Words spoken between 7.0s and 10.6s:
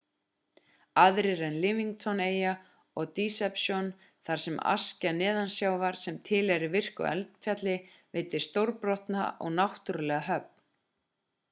eldfjalli veitir stórbrotna og náttúrulega höfn